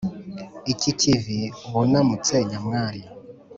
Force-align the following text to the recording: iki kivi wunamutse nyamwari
iki 0.71 0.91
kivi 0.99 1.39
wunamutse 1.71 2.35
nyamwari 2.49 3.01